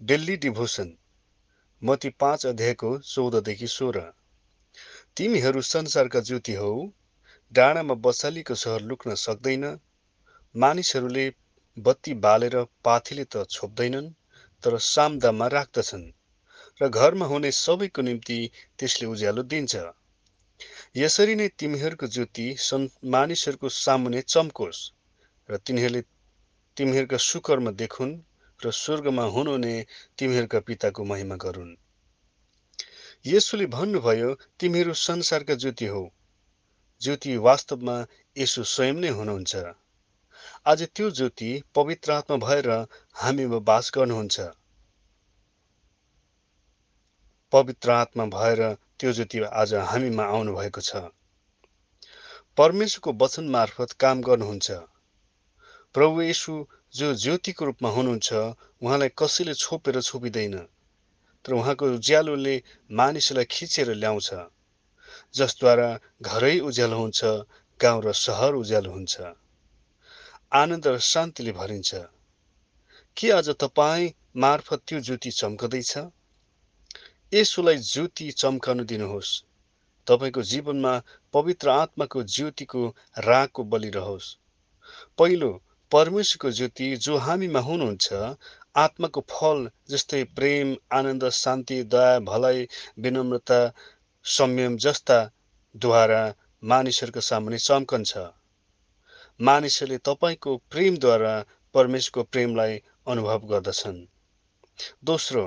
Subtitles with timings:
[0.00, 0.90] Daily devotion.
[1.82, 4.00] मती पाँच अध्यायको चौधदेखि सोह्र।
[5.16, 6.68] तिमीहरू संसारका ज्योति हौ
[7.52, 9.64] डाँडामा बसालिएको सहर लुक्न सक्दैन
[10.54, 11.24] मानिसहरूले
[11.76, 14.12] बत्ती बालेर पाथीले त छोप्दैनन्
[14.62, 16.06] तर सामदामा राख्दछन्
[16.80, 18.38] र घरमा हुने सबैको निम्ति
[18.78, 19.74] त्यसले उज्यालो दिन्छ।
[20.96, 22.46] यसरी नै तिमीहरूको ज्योति
[23.10, 24.86] मानिसहरूको सामुन्ने चम्कोस्
[25.48, 26.02] र तिनीहरूले
[26.76, 28.16] तिमीहरूका सुकर्म देखुन्
[28.64, 29.86] र स्वर्गमा हुनुहुने
[30.18, 31.76] तिमीहरूका पिताको महिमा गरून्।
[33.26, 36.08] यसुले भन्नुभयो तिमीहरू संसारका ज्योति हौ।
[37.00, 38.06] ज्योति वास्तवमा
[38.38, 39.56] यसु स्वयं नै हुनुहुन्छ।
[40.66, 44.40] आज त्यो ज्योति पवित्र आत्मा भएर हामीमा बास गर्नुहुन्छ।
[47.52, 50.96] पवित्र आत्मा भएर त्यो ज्योति आज हामीमा आउनु भएको छ।
[52.56, 54.70] परमेश्वरको वचन मार्फत काम गर्नुहुन्छ।
[55.94, 58.32] प्रभु येसु जो ज्योतिको रूपमा हुनुहुन्छ
[58.82, 60.56] उहाँलाई कसैले छोपेर छोपिँदैन।
[61.44, 62.54] तर उहाँको उज्यालोले
[62.90, 64.28] मानिसलाई खिचेर ल्याउँछ
[65.34, 65.88] जसद्वारा
[66.22, 67.20] घरै उज्यालो हुन्छ
[67.80, 69.14] गाउँ र सहर उज्यालो हुन्छ।
[70.52, 71.94] आनन्द र शान्तिले भरिन्छ।
[73.16, 75.92] के आज तपाईँ मार्फत त्यो ज्योति चम्कदैछ?
[77.34, 79.30] यसुलाई ज्योति चम्कनु दिनुहोस्।
[80.06, 82.82] तपाईँको जीवनमा पवित्र आत्माको ज्योतिको
[83.18, 84.36] रागको बलि रहोस्।
[85.18, 85.50] पहिलो
[85.92, 88.36] परमेश्वरको ज्योति जो हामीमा हुनुहुन्छ
[88.76, 89.58] आत्माको फल
[89.90, 92.66] जस्तै प्रेम आनन्द शान्ति दया भलाइ
[92.98, 93.60] विनम्रता
[94.24, 96.22] संयम जस्ताद्वारा
[96.62, 98.24] मानिसहरूको सामुन्ने चम्कन्छ।
[99.40, 101.34] मानिसहरूले तपाईँको प्रेमद्वारा
[101.74, 103.98] परमेश्वरको प्रेमलाई अनुभव गर्दछन्।
[105.04, 105.44] दोस्रो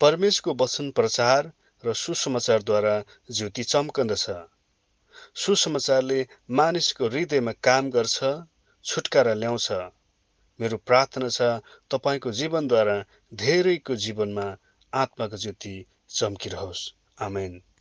[0.00, 1.52] परमेशको वचन प्रचार
[1.84, 2.94] र सुसमाचारद्वारा
[3.30, 4.26] ज्योति चम्कन्दछ।
[5.36, 8.18] सुसमाचारले मानिसको हृदयमा काम गर्छ
[8.84, 9.72] छुटकारा ल्याउँछ।
[10.60, 11.42] मेरो प्रार्थना छ
[11.90, 14.56] तपाईँको जीवनद्वारा धेरैको जीवनमा
[14.94, 17.62] आत्माको ज्योति चम्किरहोस्। आमेन।